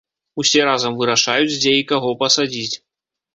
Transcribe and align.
Усе 0.43 0.63
разам 0.69 0.95
вырашаюць 1.01 1.51
дзе 1.61 1.75
і 1.81 1.85
каго 1.93 2.09
пасадзіць. 2.23 2.75